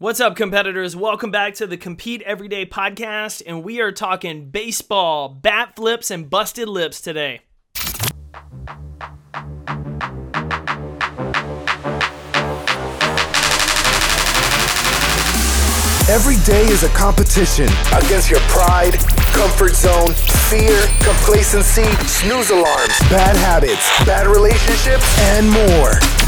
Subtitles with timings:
[0.00, 0.94] What's up, competitors?
[0.94, 6.30] Welcome back to the Compete Everyday podcast, and we are talking baseball, bat flips, and
[6.30, 7.40] busted lips today.
[16.06, 18.94] Every day is a competition against your pride,
[19.34, 20.14] comfort zone,
[20.48, 26.27] fear, complacency, snooze alarms, bad habits, bad relationships, and more.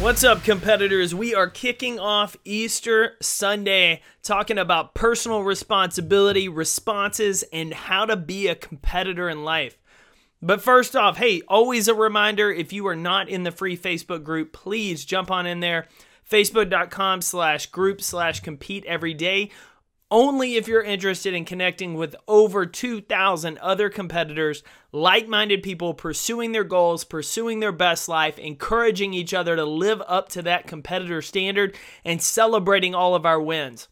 [0.00, 1.14] What's up, competitors?
[1.14, 8.48] We are kicking off Easter Sunday talking about personal responsibility, responses, and how to be
[8.48, 9.76] a competitor in life.
[10.40, 14.24] But first off, hey, always a reminder if you are not in the free Facebook
[14.24, 15.86] group, please jump on in there.
[16.28, 19.50] Facebook.com slash group slash compete every day
[20.10, 26.52] only if you're interested in connecting with over 2,000 other competitors, like minded people pursuing
[26.52, 31.22] their goals, pursuing their best life, encouraging each other to live up to that competitor
[31.22, 33.88] standard, and celebrating all of our wins.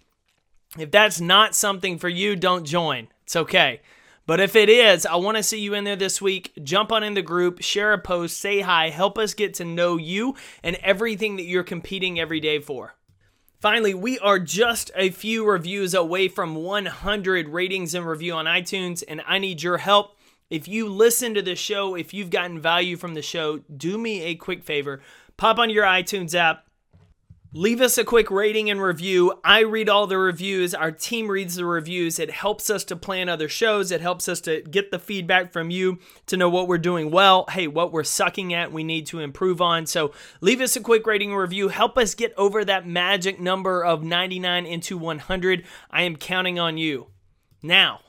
[0.78, 3.08] If that's not something for you, don't join.
[3.22, 3.80] It's okay.
[4.26, 6.52] But if it is, I want to see you in there this week.
[6.62, 9.96] Jump on in the group, share a post, say hi, help us get to know
[9.96, 12.94] you and everything that you're competing every day for.
[13.60, 19.02] Finally, we are just a few reviews away from 100 ratings and review on iTunes,
[19.08, 20.16] and I need your help.
[20.48, 24.22] If you listen to the show, if you've gotten value from the show, do me
[24.22, 25.00] a quick favor.
[25.36, 26.67] Pop on your iTunes app,
[27.54, 29.40] Leave us a quick rating and review.
[29.42, 30.74] I read all the reviews.
[30.74, 32.18] Our team reads the reviews.
[32.18, 33.90] It helps us to plan other shows.
[33.90, 37.46] It helps us to get the feedback from you to know what we're doing well.
[37.48, 39.86] Hey, what we're sucking at, we need to improve on.
[39.86, 41.68] So leave us a quick rating and review.
[41.68, 45.64] Help us get over that magic number of 99 into 100.
[45.90, 47.06] I am counting on you.
[47.62, 48.00] Now,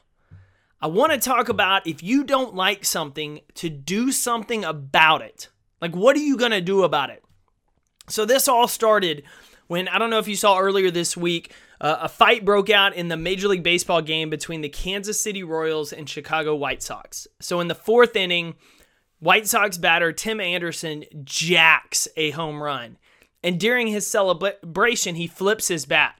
[0.81, 5.47] I want to talk about if you don't like something, to do something about it.
[5.81, 7.23] Like, what are you going to do about it?
[8.09, 9.23] So this all started
[9.69, 12.95] when I don't know if you saw earlier this week, uh, a fight broke out
[12.95, 17.27] in the Major League Baseball game between the Kansas City Royals and Chicago White Sox.
[17.39, 18.55] So in the fourth inning,
[19.19, 22.97] White Sox batter Tim Anderson jacks a home run.
[23.43, 26.18] And during his celebration, he flips his bat.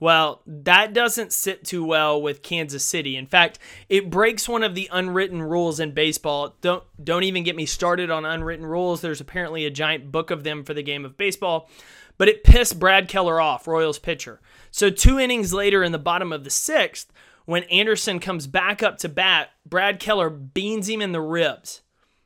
[0.00, 3.16] Well, that doesn't sit too well with Kansas City.
[3.16, 3.58] In fact,
[3.90, 6.56] it breaks one of the unwritten rules in baseball.
[6.62, 9.02] Don't don't even get me started on unwritten rules.
[9.02, 11.68] There's apparently a giant book of them for the game of baseball.
[12.16, 14.40] But it pissed Brad Keller off, Royals pitcher.
[14.70, 17.06] So 2 innings later in the bottom of the 6th,
[17.46, 21.80] when Anderson comes back up to bat, Brad Keller beans him in the ribs.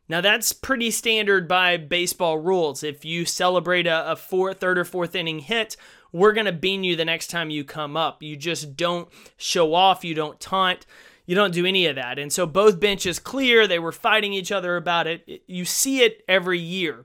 [0.09, 2.83] Now that's pretty standard by baseball rules.
[2.83, 5.77] If you celebrate a, a four, third or fourth inning hit
[6.15, 8.23] we're going to bean you the next time you come up.
[8.23, 10.87] You just don't show off, you don't taunt,
[11.27, 12.21] you don't do any of that.
[12.21, 15.43] And so both benches clear, they were fighting each other about it.
[15.49, 17.05] You see it every year.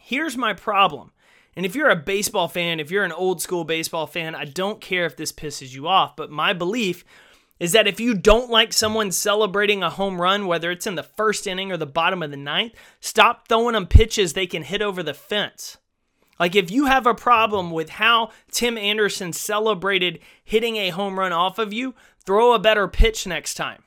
[0.00, 1.10] Here's my problem.
[1.56, 4.80] And if you're a baseball fan, if you're an old school baseball fan, I don't
[4.80, 7.04] care if this pisses you off, but my belief
[7.58, 11.02] is that if you don't like someone celebrating a home run, whether it's in the
[11.02, 14.80] first inning or the bottom of the ninth, stop throwing them pitches they can hit
[14.80, 15.78] over the fence.
[16.40, 21.32] Like, if you have a problem with how Tim Anderson celebrated hitting a home run
[21.32, 23.84] off of you, throw a better pitch next time.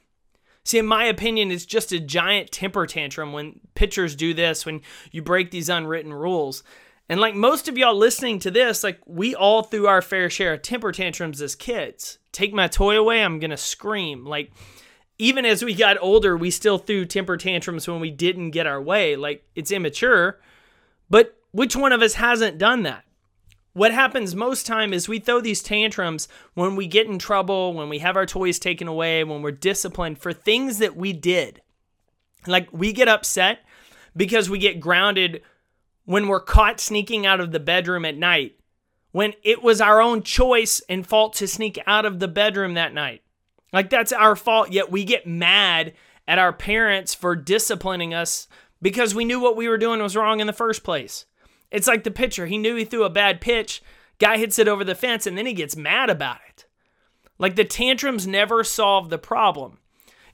[0.64, 4.82] See, in my opinion, it's just a giant temper tantrum when pitchers do this, when
[5.12, 6.64] you break these unwritten rules.
[7.10, 10.54] And like most of y'all listening to this, like we all threw our fair share
[10.54, 12.18] of temper tantrums as kids.
[12.32, 14.26] Take my toy away, I'm going to scream.
[14.26, 14.52] Like,
[15.18, 18.82] even as we got older, we still threw temper tantrums when we didn't get our
[18.82, 19.16] way.
[19.16, 20.40] Like, it's immature.
[21.10, 23.06] But which one of us hasn't done that?
[23.74, 27.90] What happens most time is we throw these tantrums when we get in trouble, when
[27.90, 31.62] we have our toys taken away, when we're disciplined for things that we did.
[32.46, 33.60] Like we get upset
[34.16, 35.42] because we get grounded
[36.06, 38.60] when we're caught sneaking out of the bedroom at night,
[39.12, 42.94] when it was our own choice and fault to sneak out of the bedroom that
[42.94, 43.22] night.
[43.72, 45.94] Like that's our fault, yet we get mad
[46.28, 48.48] at our parents for disciplining us
[48.82, 51.26] because we knew what we were doing was wrong in the first place.
[51.74, 52.46] It's like the pitcher.
[52.46, 53.82] He knew he threw a bad pitch.
[54.20, 56.66] Guy hits it over the fence and then he gets mad about it.
[57.40, 59.80] Like the tantrums never solve the problem.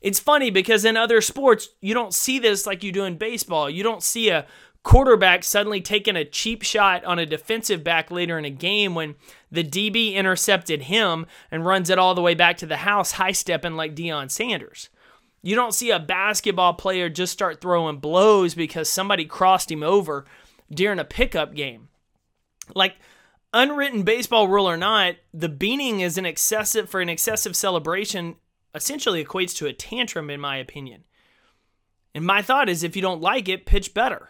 [0.02, 3.70] It's funny because in other sports, you don't see this like you do in baseball.
[3.70, 4.46] You don't see a
[4.84, 9.16] quarterback suddenly taking a cheap shot on a defensive back later in a game when
[9.50, 13.32] the DB intercepted him and runs it all the way back to the house, high
[13.32, 14.90] stepping like Deion Sanders.
[15.42, 20.26] You don't see a basketball player just start throwing blows because somebody crossed him over
[20.72, 21.90] during a pickup game.
[22.76, 22.96] Like,
[23.54, 28.36] unwritten baseball rule or not, the beaning is an excessive for an excessive celebration
[28.76, 31.04] essentially equates to a tantrum in my opinion.
[32.14, 34.30] And my thought is if you don't like it, pitch better.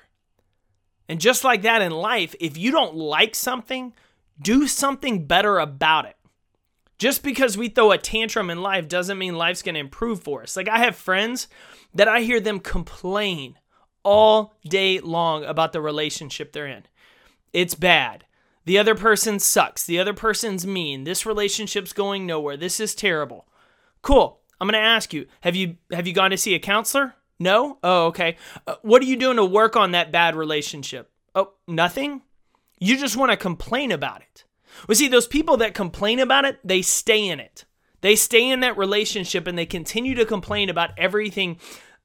[1.07, 3.93] And just like that in life, if you don't like something,
[4.41, 6.15] do something better about it.
[6.99, 10.43] Just because we throw a tantrum in life doesn't mean life's going to improve for
[10.43, 10.55] us.
[10.55, 11.47] Like I have friends
[11.93, 13.57] that I hear them complain
[14.03, 16.83] all day long about the relationship they're in.
[17.53, 18.25] It's bad.
[18.65, 19.85] The other person sucks.
[19.85, 21.03] The other person's mean.
[21.03, 22.57] This relationship's going nowhere.
[22.57, 23.47] This is terrible.
[24.01, 24.39] Cool.
[24.61, 27.15] I'm going to ask you, have you have you gone to see a counselor?
[27.39, 27.79] No?
[27.83, 28.35] Oh, okay.
[28.67, 31.09] Uh, what are you doing to work on that bad relationship?
[31.33, 32.21] Oh, nothing?
[32.79, 34.43] You just want to complain about it.
[34.87, 37.65] Well, see, those people that complain about it, they stay in it.
[38.01, 41.57] They stay in that relationship and they continue to complain about everything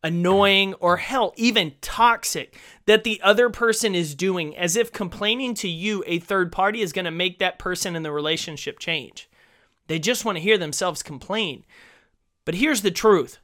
[0.04, 5.68] annoying or hell, even toxic that the other person is doing, as if complaining to
[5.68, 9.28] you, a third party, is going to make that person in the relationship change.
[9.88, 11.64] They just want to hear themselves complain.
[12.44, 13.38] But here's the truth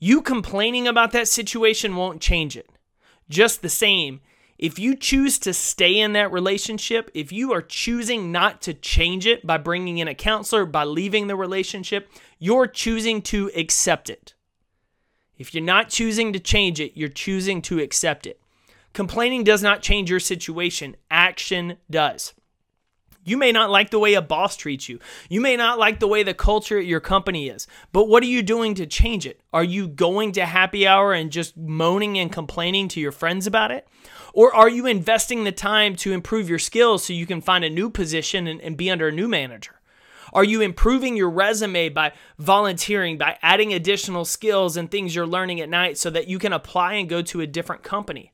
[0.00, 2.68] you complaining about that situation won't change it.
[3.30, 4.20] Just the same,
[4.58, 9.24] if you choose to stay in that relationship, if you are choosing not to change
[9.24, 14.34] it by bringing in a counselor, by leaving the relationship, you're choosing to accept it.
[15.38, 18.40] If you're not choosing to change it, you're choosing to accept it.
[18.92, 22.34] Complaining does not change your situation, action does.
[23.24, 24.98] You may not like the way a boss treats you.
[25.30, 27.66] You may not like the way the culture at your company is.
[27.90, 29.40] But what are you doing to change it?
[29.52, 33.70] Are you going to happy hour and just moaning and complaining to your friends about
[33.70, 33.88] it?
[34.34, 37.70] Or are you investing the time to improve your skills so you can find a
[37.70, 39.80] new position and, and be under a new manager?
[40.34, 45.60] Are you improving your resume by volunteering, by adding additional skills and things you're learning
[45.60, 48.32] at night so that you can apply and go to a different company?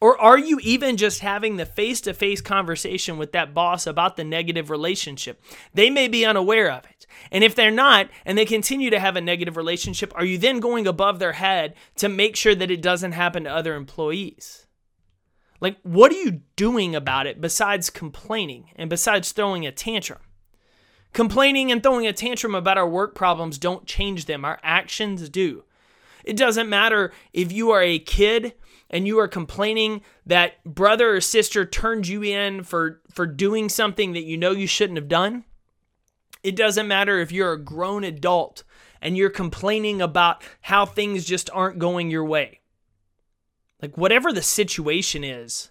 [0.00, 4.16] Or are you even just having the face to face conversation with that boss about
[4.16, 5.42] the negative relationship?
[5.72, 7.06] They may be unaware of it.
[7.30, 10.60] And if they're not, and they continue to have a negative relationship, are you then
[10.60, 14.66] going above their head to make sure that it doesn't happen to other employees?
[15.60, 20.20] Like, what are you doing about it besides complaining and besides throwing a tantrum?
[21.16, 25.64] Complaining and throwing a tantrum about our work problems don't change them, our actions do.
[26.24, 28.52] It doesn't matter if you are a kid
[28.90, 34.12] and you are complaining that brother or sister turned you in for for doing something
[34.12, 35.44] that you know you shouldn't have done.
[36.42, 38.62] It doesn't matter if you're a grown adult
[39.00, 42.60] and you're complaining about how things just aren't going your way.
[43.80, 45.70] Like whatever the situation is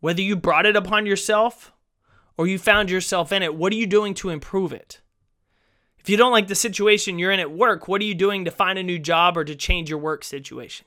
[0.00, 1.72] whether you brought it upon yourself
[2.40, 5.00] or you found yourself in it what are you doing to improve it
[5.98, 8.50] if you don't like the situation you're in at work what are you doing to
[8.50, 10.86] find a new job or to change your work situation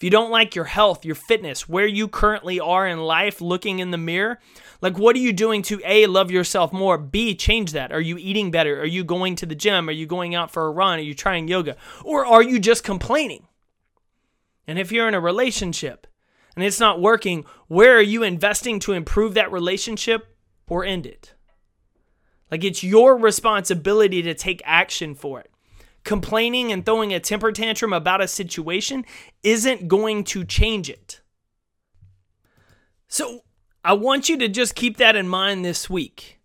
[0.00, 3.80] if you don't like your health, your fitness, where you currently are in life, looking
[3.80, 4.40] in the mirror,
[4.80, 6.96] like what are you doing to A, love yourself more?
[6.96, 7.92] B, change that?
[7.92, 8.80] Are you eating better?
[8.80, 9.90] Are you going to the gym?
[9.90, 10.98] Are you going out for a run?
[10.98, 11.76] Are you trying yoga?
[12.02, 13.46] Or are you just complaining?
[14.66, 16.06] And if you're in a relationship
[16.56, 20.34] and it's not working, where are you investing to improve that relationship
[20.70, 21.34] or end it?
[22.50, 25.50] Like it's your responsibility to take action for it
[26.04, 29.04] complaining and throwing a temper tantrum about a situation
[29.42, 31.20] isn't going to change it.
[33.08, 33.40] So
[33.84, 36.38] I want you to just keep that in mind this week.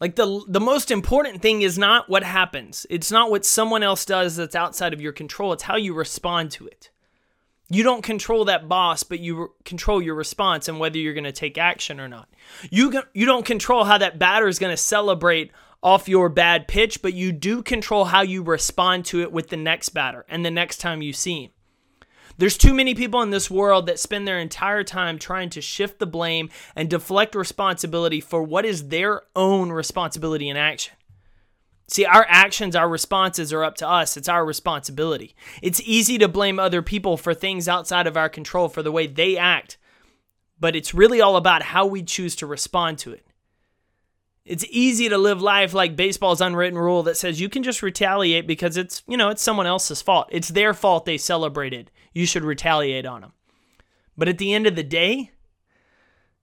[0.00, 2.86] Like the the most important thing is not what happens.
[2.90, 5.54] It's not what someone else does that's outside of your control.
[5.54, 6.90] It's how you respond to it.
[7.68, 11.32] You don't control that boss, but you control your response and whether you're going to
[11.32, 12.28] take action or not.
[12.70, 15.50] You you don't control how that batter is going to celebrate
[15.82, 19.56] off your bad pitch, but you do control how you respond to it with the
[19.56, 21.50] next batter and the next time you see him.
[22.38, 25.98] There's too many people in this world that spend their entire time trying to shift
[25.98, 30.95] the blame and deflect responsibility for what is their own responsibility in action.
[31.88, 34.16] See, our actions, our responses are up to us.
[34.16, 35.36] It's our responsibility.
[35.62, 39.06] It's easy to blame other people for things outside of our control for the way
[39.06, 39.78] they act,
[40.58, 43.24] but it's really all about how we choose to respond to it.
[44.44, 48.46] It's easy to live life like baseball's unwritten rule that says you can just retaliate
[48.46, 50.28] because it's, you know, it's someone else's fault.
[50.30, 51.90] It's their fault they celebrated.
[52.12, 53.32] You should retaliate on them.
[54.16, 55.32] But at the end of the day,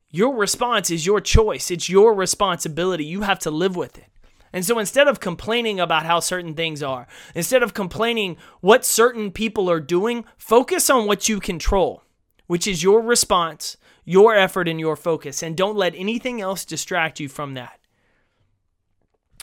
[0.10, 1.72] your response is your choice.
[1.72, 3.06] It's your responsibility.
[3.06, 4.06] You have to live with it.
[4.54, 9.32] And so instead of complaining about how certain things are, instead of complaining what certain
[9.32, 12.04] people are doing, focus on what you control
[12.48, 15.42] which is your response, your effort, and your focus.
[15.42, 17.80] And don't let anything else distract you from that.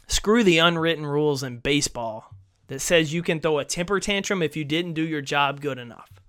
[0.07, 2.35] Screw the unwritten rules in baseball
[2.67, 5.79] that says you can throw a temper tantrum if you didn't do your job good
[5.79, 6.21] enough.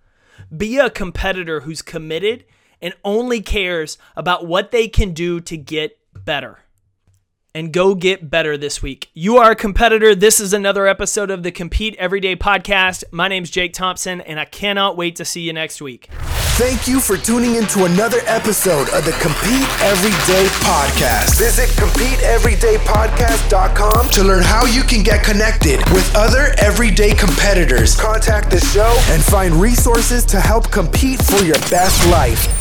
[0.56, 2.46] Be a competitor who's committed
[2.82, 6.60] and only cares about what they can do to get better.
[7.54, 9.10] And go get better this week.
[9.14, 10.16] You are a competitor.
[10.16, 13.04] This is another episode of the Compete Everyday podcast.
[13.12, 16.08] My name's Jake Thompson, and I cannot wait to see you next week.
[16.56, 21.38] Thank you for tuning in to another episode of the Compete Everyday Podcast.
[21.38, 28.60] Visit CompeteEverydayPodcast.com to learn how you can get connected with other everyday competitors, contact the
[28.60, 32.61] show, and find resources to help compete for your best life.